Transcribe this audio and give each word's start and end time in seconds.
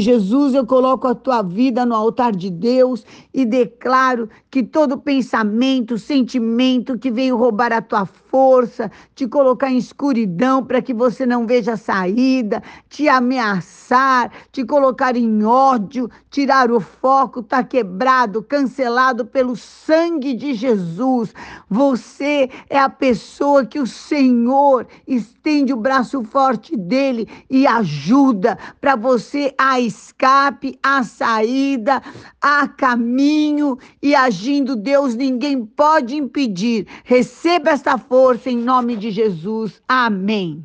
Jesus, 0.00 0.54
eu 0.54 0.66
coloco 0.66 1.06
a 1.06 1.14
tua 1.14 1.42
vida 1.42 1.84
no 1.84 1.94
altar 1.94 2.34
de 2.34 2.50
Deus 2.50 3.04
e 3.32 3.44
declaro 3.44 4.28
que 4.50 4.62
todo 4.62 4.98
pensamento, 4.98 5.98
sentimento 5.98 6.98
que 6.98 7.10
veio 7.10 7.36
roubar 7.36 7.72
a 7.72 7.80
tua 7.80 8.04
força, 8.04 8.90
te 9.14 9.26
colocar 9.26 9.70
em 9.70 9.78
escuridão 9.78 10.64
para 10.64 10.82
que 10.82 10.94
você 10.94 11.24
não 11.26 11.46
veja 11.46 11.76
saída, 11.76 12.62
te 12.88 13.08
ameaçar, 13.08 14.30
te 14.52 14.64
colocar 14.64 15.16
em 15.16 15.44
ódio, 15.44 16.10
tirar 16.30 16.70
o 16.70 16.80
foco, 16.80 17.40
está 17.40 17.62
quebrado, 17.62 18.42
cancelado 18.42 19.26
pelo 19.26 19.56
sangue 19.56 20.34
de 20.34 20.54
Jesus. 20.54 21.32
Você 21.68 22.48
é 22.68 22.78
a 22.78 22.88
pessoa 22.88 23.64
que 23.64 23.80
o 23.80 23.86
Senhor 23.86 24.86
estende 25.06 25.72
o 25.72 25.76
braço 25.76 26.22
forte 26.24 26.76
dele 26.76 27.28
e 27.48 27.66
ajuda 27.66 28.58
para 28.80 28.96
você 28.96 29.54
a 29.58 29.80
escape, 29.90 30.78
a 30.82 31.02
saída, 31.02 32.02
a 32.40 32.66
caminho 32.66 33.76
e 34.00 34.14
agindo 34.14 34.74
Deus, 34.74 35.14
ninguém 35.14 35.64
pode 35.66 36.16
impedir. 36.16 36.86
Receba 37.04 37.70
esta 37.70 37.98
força 37.98 38.48
em 38.50 38.56
nome 38.56 38.96
de 38.96 39.10
Jesus. 39.10 39.82
Amém. 39.86 40.64